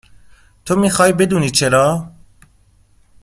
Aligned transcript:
تو 0.65 0.75
می 0.75 0.89
خوای 0.89 1.13
بدونی 1.13 1.49
چرا؟ 1.49 2.01